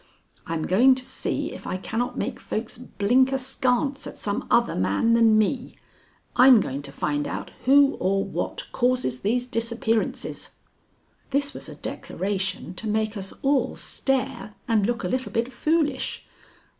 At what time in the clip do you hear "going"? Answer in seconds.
0.65-0.95, 6.59-6.81